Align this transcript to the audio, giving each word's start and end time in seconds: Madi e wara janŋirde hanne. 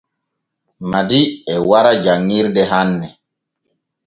Madi 0.91 1.21
e 1.53 1.55
wara 1.69 1.91
janŋirde 2.03 2.63
hanne. 2.71 3.07